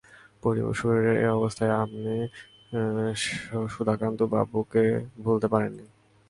[0.79, 2.13] শরীরের এই অবস্থায়ও আপনি
[3.69, 4.83] সুধাকান্তবাবুকে
[5.23, 5.85] ভুলতে পারেন নি?